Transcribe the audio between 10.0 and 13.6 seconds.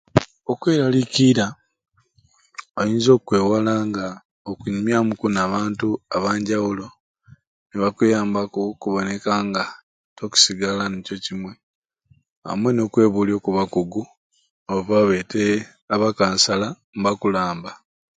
tokusigala nikyo kimwe amwe n'okwebuulya oku